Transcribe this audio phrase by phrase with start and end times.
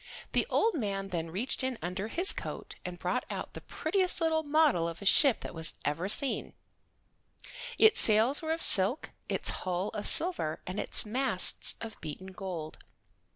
[0.31, 4.41] The old man then reached in under his coat and brought out the prettiest little
[4.41, 5.53] model of a ship that
[5.85, 6.53] ever was seen.
[7.77, 12.79] Its sails were of silk, its hull of silver, and its masts of beaten gold.